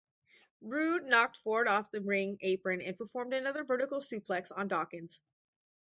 [0.61, 5.21] Roode knocked Ford off the ring apron and performed another vertical suplex on Dawkins.